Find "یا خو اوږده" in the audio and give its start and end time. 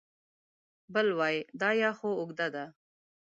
1.81-2.47